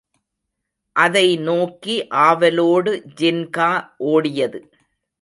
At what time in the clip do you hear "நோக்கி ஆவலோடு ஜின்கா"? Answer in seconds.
1.39-3.71